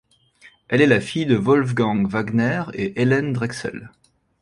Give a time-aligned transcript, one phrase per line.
[0.67, 3.91] Elle est la fille de Wolfgang Wagner et Ellen Drexel.